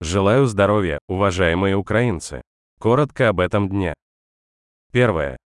Желаю 0.00 0.44
здоровья, 0.44 0.98
уважаемые 1.08 1.74
украинцы. 1.74 2.42
Коротко 2.78 3.30
об 3.30 3.40
этом 3.40 3.70
дне. 3.70 3.94
Первое. 4.92 5.38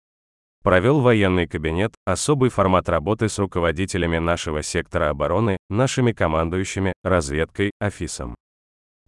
Провел 0.64 1.00
военный 1.00 1.46
кабинет, 1.46 1.94
особый 2.04 2.50
формат 2.50 2.88
работы 2.88 3.28
с 3.28 3.38
руководителями 3.38 4.18
нашего 4.18 4.62
сектора 4.62 5.10
обороны, 5.10 5.56
нашими 5.68 6.10
командующими, 6.10 6.92
разведкой, 7.04 7.70
офисом. 7.80 8.34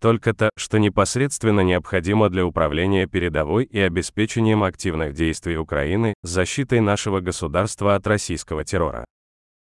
Только 0.00 0.32
то, 0.32 0.50
что 0.56 0.78
непосредственно 0.78 1.60
необходимо 1.60 2.28
для 2.28 2.46
управления 2.46 3.08
передовой 3.08 3.64
и 3.64 3.80
обеспечением 3.80 4.62
активных 4.62 5.12
действий 5.12 5.56
Украины, 5.56 6.14
защитой 6.22 6.80
нашего 6.80 7.18
государства 7.18 7.96
от 7.96 8.06
российского 8.06 8.64
террора. 8.64 9.04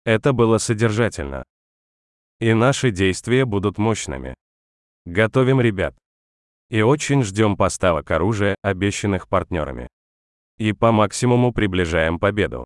Это 0.05 0.33
было 0.33 0.59
содержательно. 0.59 1.43
И 2.39 2.53
наши 2.53 2.91
действия 2.91 3.45
будут 3.45 3.79
мощными. 3.79 4.35
Готовим 5.05 5.59
ребят. 5.59 5.97
И 6.69 6.81
очень 6.81 7.23
ждем 7.23 7.57
поставок 7.57 8.09
оружия, 8.11 8.55
обещанных 8.61 9.27
партнерами. 9.27 9.89
И 10.57 10.71
по 10.71 10.91
максимуму 10.91 11.51
приближаем 11.53 12.19
победу. 12.19 12.65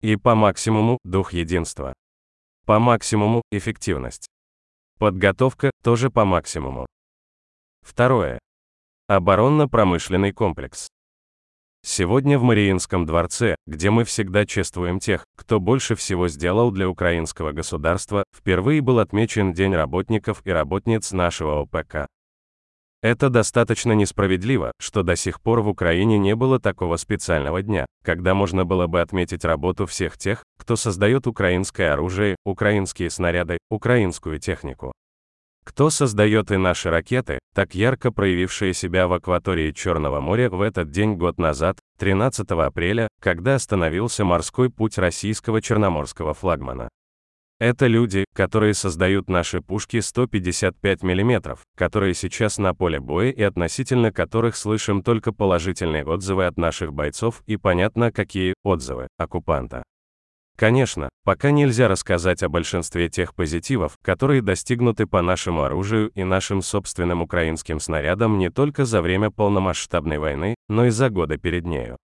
И 0.00 0.16
по 0.16 0.34
максимуму 0.34 0.98
дух 1.04 1.32
единства. 1.32 1.92
По 2.64 2.78
максимуму 2.78 3.42
эффективность. 3.50 4.28
Подготовка 4.98 5.70
тоже 5.82 6.10
по 6.10 6.24
максимуму. 6.24 6.86
Второе. 7.82 8.38
Оборонно-промышленный 9.06 10.32
комплекс. 10.32 10.88
Сегодня 11.84 12.38
в 12.38 12.42
Мариинском 12.42 13.06
дворце, 13.06 13.56
где 13.66 13.90
мы 13.90 14.04
всегда 14.04 14.44
чествуем 14.44 14.98
тех, 14.98 15.24
кто 15.36 15.60
больше 15.60 15.94
всего 15.94 16.28
сделал 16.28 16.70
для 16.70 16.88
украинского 16.88 17.52
государства, 17.52 18.24
впервые 18.34 18.80
был 18.80 18.98
отмечен 18.98 19.52
День 19.52 19.74
работников 19.74 20.42
и 20.44 20.50
работниц 20.50 21.12
нашего 21.12 21.60
ОПК. 21.60 22.08
Это 23.00 23.30
достаточно 23.30 23.92
несправедливо, 23.92 24.72
что 24.80 25.04
до 25.04 25.14
сих 25.14 25.40
пор 25.40 25.60
в 25.60 25.68
Украине 25.68 26.18
не 26.18 26.34
было 26.34 26.58
такого 26.58 26.96
специального 26.96 27.62
дня, 27.62 27.86
когда 28.04 28.34
можно 28.34 28.64
было 28.64 28.88
бы 28.88 29.00
отметить 29.00 29.44
работу 29.44 29.86
всех 29.86 30.18
тех, 30.18 30.42
кто 30.58 30.74
создает 30.74 31.28
украинское 31.28 31.92
оружие, 31.92 32.34
украинские 32.44 33.10
снаряды, 33.10 33.58
украинскую 33.70 34.40
технику. 34.40 34.92
Кто 35.68 35.90
создает 35.90 36.50
и 36.50 36.56
наши 36.56 36.88
ракеты, 36.88 37.38
так 37.54 37.74
ярко 37.74 38.10
проявившие 38.10 38.72
себя 38.72 39.06
в 39.06 39.12
акватории 39.12 39.70
Черного 39.70 40.18
моря 40.18 40.48
в 40.48 40.62
этот 40.62 40.90
день 40.90 41.16
год 41.16 41.38
назад, 41.38 41.78
13 41.98 42.50
апреля, 42.52 43.08
когда 43.20 43.56
остановился 43.56 44.24
морской 44.24 44.70
путь 44.70 44.96
российского 44.96 45.60
черноморского 45.60 46.32
флагмана. 46.32 46.88
Это 47.60 47.86
люди, 47.86 48.24
которые 48.34 48.72
создают 48.72 49.28
наши 49.28 49.60
пушки 49.60 50.00
155 50.00 51.02
мм, 51.02 51.58
которые 51.76 52.14
сейчас 52.14 52.56
на 52.56 52.74
поле 52.74 52.98
боя 52.98 53.30
и 53.30 53.42
относительно 53.42 54.10
которых 54.10 54.56
слышим 54.56 55.02
только 55.02 55.32
положительные 55.34 56.04
отзывы 56.06 56.46
от 56.46 56.56
наших 56.56 56.94
бойцов 56.94 57.42
и 57.46 57.58
понятно 57.58 58.10
какие 58.10 58.54
отзывы 58.64 59.08
оккупанта. 59.18 59.82
Конечно, 60.58 61.08
пока 61.22 61.52
нельзя 61.52 61.86
рассказать 61.86 62.42
о 62.42 62.48
большинстве 62.48 63.08
тех 63.08 63.32
позитивов, 63.32 63.96
которые 64.02 64.42
достигнуты 64.42 65.06
по 65.06 65.22
нашему 65.22 65.62
оружию 65.62 66.10
и 66.16 66.24
нашим 66.24 66.62
собственным 66.62 67.22
украинским 67.22 67.78
снарядам 67.78 68.38
не 68.38 68.50
только 68.50 68.84
за 68.84 69.00
время 69.00 69.30
полномасштабной 69.30 70.18
войны, 70.18 70.56
но 70.68 70.86
и 70.86 70.90
за 70.90 71.10
годы 71.10 71.38
перед 71.38 71.64
нею. 71.64 71.96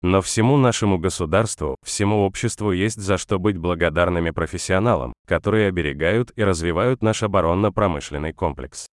Но 0.00 0.22
всему 0.22 0.56
нашему 0.56 0.96
государству, 0.96 1.76
всему 1.84 2.24
обществу 2.24 2.72
есть 2.72 2.98
за 2.98 3.18
что 3.18 3.38
быть 3.38 3.58
благодарными 3.58 4.30
профессионалам, 4.30 5.12
которые 5.26 5.68
оберегают 5.68 6.32
и 6.34 6.42
развивают 6.42 7.02
наш 7.02 7.22
оборонно-промышленный 7.22 8.32
комплекс. 8.32 8.86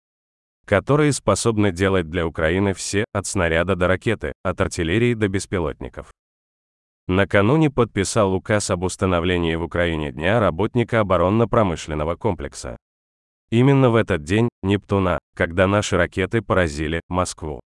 Которые 0.66 1.12
способны 1.12 1.70
делать 1.70 2.10
для 2.10 2.26
Украины 2.26 2.74
все, 2.74 3.04
от 3.12 3.26
снаряда 3.26 3.76
до 3.76 3.86
ракеты, 3.86 4.32
от 4.42 4.60
артиллерии 4.60 5.14
до 5.14 5.28
беспилотников. 5.28 6.10
Накануне 7.08 7.70
подписал 7.70 8.34
указ 8.34 8.70
об 8.70 8.82
установлении 8.82 9.54
в 9.54 9.62
Украине 9.62 10.12
Дня 10.12 10.40
работника 10.40 11.00
оборонно-промышленного 11.00 12.16
комплекса. 12.16 12.76
Именно 13.50 13.88
в 13.88 13.94
этот 13.94 14.24
день, 14.24 14.50
Нептуна, 14.62 15.18
когда 15.34 15.66
наши 15.66 15.96
ракеты 15.96 16.42
поразили 16.42 17.00
Москву. 17.08 17.60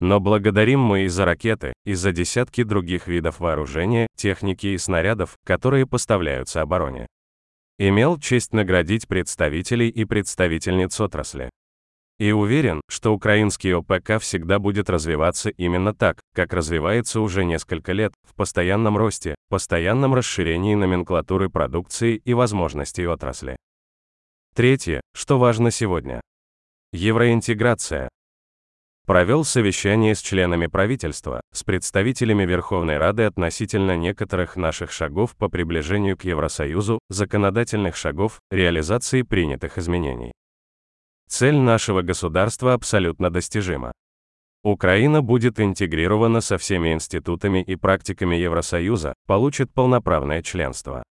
Но 0.00 0.20
благодарим 0.20 0.78
мы 0.78 1.02
и 1.02 1.08
за 1.08 1.24
ракеты, 1.24 1.72
и 1.84 1.94
за 1.94 2.12
десятки 2.12 2.62
других 2.62 3.08
видов 3.08 3.40
вооружения, 3.40 4.06
техники 4.16 4.68
и 4.68 4.78
снарядов, 4.78 5.34
которые 5.44 5.84
поставляются 5.84 6.60
обороне. 6.62 7.08
Имел 7.80 8.16
честь 8.16 8.52
наградить 8.52 9.08
представителей 9.08 9.88
и 9.88 10.04
представительниц 10.04 11.00
отрасли. 11.00 11.50
И 12.20 12.30
уверен, 12.30 12.80
что 12.88 13.12
украинский 13.12 13.74
ОПК 13.74 14.20
всегда 14.20 14.60
будет 14.60 14.88
развиваться 14.88 15.50
именно 15.50 15.94
так, 15.94 16.20
как 16.38 16.52
развивается 16.52 17.20
уже 17.20 17.44
несколько 17.44 17.90
лет, 17.90 18.12
в 18.22 18.32
постоянном 18.36 18.96
росте, 18.96 19.34
постоянном 19.48 20.14
расширении 20.14 20.76
номенклатуры 20.76 21.50
продукции 21.50 22.22
и 22.24 22.32
возможностей 22.32 23.08
отрасли. 23.08 23.56
Третье, 24.54 25.00
что 25.12 25.40
важно 25.40 25.72
сегодня. 25.72 26.20
Евроинтеграция, 26.92 28.08
провел 29.04 29.42
совещание 29.42 30.14
с 30.14 30.20
членами 30.20 30.68
правительства, 30.68 31.40
с 31.52 31.64
представителями 31.64 32.44
Верховной 32.46 32.98
Рады 32.98 33.24
относительно 33.24 33.96
некоторых 33.96 34.54
наших 34.54 34.92
шагов 34.92 35.34
по 35.34 35.48
приближению 35.48 36.16
к 36.16 36.22
Евросоюзу, 36.22 37.00
законодательных 37.08 37.96
шагов, 37.96 38.38
реализации 38.52 39.22
принятых 39.22 39.76
изменений. 39.76 40.30
Цель 41.28 41.56
нашего 41.56 42.02
государства 42.02 42.74
абсолютно 42.74 43.28
достижима. 43.28 43.92
Украина 44.62 45.22
будет 45.22 45.60
интегрирована 45.60 46.40
со 46.40 46.58
всеми 46.58 46.92
институтами 46.92 47.62
и 47.62 47.76
практиками 47.76 48.36
Евросоюза, 48.36 49.14
получит 49.26 49.72
полноправное 49.72 50.42
членство. 50.42 51.02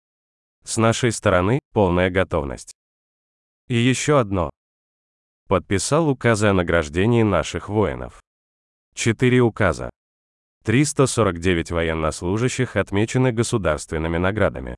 С 0.64 0.76
нашей 0.76 1.12
стороны 1.12 1.60
полная 1.72 2.10
готовность. 2.10 2.74
И 3.68 3.76
еще 3.76 4.18
одно, 4.18 4.50
Подписал 5.48 6.08
указы 6.08 6.48
о 6.48 6.52
награждении 6.52 7.22
наших 7.22 7.68
воинов. 7.68 8.20
Четыре 8.94 9.42
указа. 9.42 9.90
349 10.64 11.70
военнослужащих 11.70 12.74
отмечены 12.74 13.30
государственными 13.30 14.18
наградами. 14.18 14.74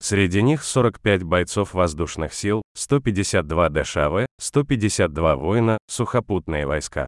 Среди 0.00 0.42
них 0.42 0.64
45 0.64 1.22
бойцов 1.22 1.74
воздушных 1.74 2.34
сил, 2.34 2.62
152 2.74 3.68
ДШВ, 3.68 4.26
152 4.40 5.36
воина, 5.36 5.78
сухопутные 5.86 6.66
войска. 6.66 7.06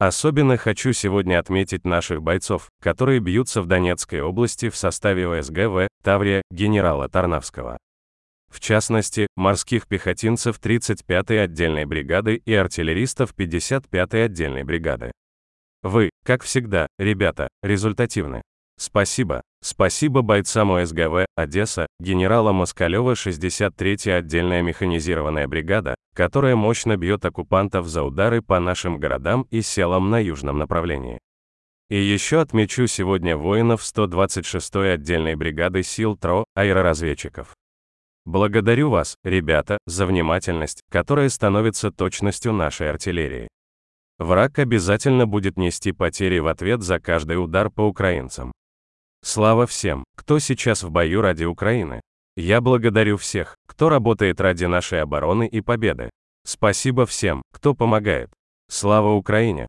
Особенно 0.00 0.56
хочу 0.56 0.92
сегодня 0.92 1.38
отметить 1.38 1.84
наших 1.84 2.22
бойцов, 2.22 2.68
которые 2.82 3.20
бьются 3.20 3.62
в 3.62 3.66
Донецкой 3.66 4.22
области 4.22 4.68
в 4.68 4.76
составе 4.76 5.28
ОСГВ 5.28 5.88
Таврия 6.02 6.42
генерала 6.50 7.08
Тарнавского 7.08 7.78
в 8.50 8.58
частности, 8.58 9.28
морских 9.36 9.86
пехотинцев 9.86 10.58
35-й 10.60 11.40
отдельной 11.42 11.84
бригады 11.84 12.34
и 12.34 12.52
артиллеристов 12.52 13.32
55-й 13.34 14.24
отдельной 14.24 14.64
бригады. 14.64 15.12
Вы, 15.82 16.10
как 16.24 16.42
всегда, 16.42 16.88
ребята, 16.98 17.48
результативны. 17.62 18.42
Спасибо. 18.76 19.42
Спасибо 19.62 20.22
бойцам 20.22 20.72
ОСГВ 20.72 21.26
«Одесса», 21.36 21.86
генерала 22.00 22.52
Москалева 22.52 23.12
63-я 23.12 24.16
отдельная 24.16 24.62
механизированная 24.62 25.46
бригада, 25.48 25.96
которая 26.14 26.56
мощно 26.56 26.96
бьет 26.96 27.26
оккупантов 27.26 27.86
за 27.86 28.02
удары 28.02 28.40
по 28.40 28.58
нашим 28.58 28.98
городам 28.98 29.46
и 29.50 29.60
селам 29.60 30.08
на 30.08 30.18
южном 30.18 30.56
направлении. 30.58 31.18
И 31.90 32.00
еще 32.00 32.40
отмечу 32.40 32.86
сегодня 32.86 33.36
воинов 33.36 33.82
126-й 33.82 34.94
отдельной 34.94 35.34
бригады 35.34 35.82
сил 35.82 36.16
ТРО, 36.16 36.44
аэроразведчиков. 36.54 37.54
Благодарю 38.24 38.90
вас, 38.90 39.16
ребята, 39.24 39.76
за 39.86 40.06
внимательность, 40.06 40.80
которая 40.90 41.28
становится 41.28 41.90
точностью 41.90 42.52
нашей 42.52 42.88
артиллерии. 42.88 43.48
Враг 44.18 44.58
обязательно 44.58 45.26
будет 45.26 45.56
нести 45.56 45.92
потери 45.92 46.38
в 46.38 46.46
ответ 46.46 46.82
за 46.82 47.00
каждый 47.00 47.42
удар 47.42 47.70
по 47.70 47.82
украинцам. 47.82 48.52
Слава 49.22 49.66
всем, 49.66 50.04
кто 50.16 50.38
сейчас 50.38 50.82
в 50.82 50.90
бою 50.90 51.20
ради 51.20 51.44
Украины. 51.44 52.00
Я 52.36 52.60
благодарю 52.60 53.16
всех, 53.16 53.56
кто 53.66 53.88
работает 53.88 54.40
ради 54.40 54.64
нашей 54.64 55.02
обороны 55.02 55.46
и 55.46 55.60
победы. 55.60 56.10
Спасибо 56.44 57.04
всем, 57.04 57.42
кто 57.52 57.74
помогает. 57.74 58.30
Слава 58.68 59.10
Украине! 59.12 59.66